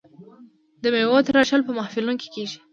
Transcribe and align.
د 0.81 0.83
میوو 0.93 1.25
تراشل 1.27 1.61
په 1.65 1.71
محفلونو 1.77 2.19
کې 2.21 2.27
کیږي. 2.35 2.57